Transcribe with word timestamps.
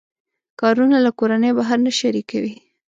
کارونه 0.61 0.97
له 1.05 1.11
کورنۍ 1.19 1.51
بهر 1.57 1.77
نه 1.85 1.91
شریکوي. 1.99 2.53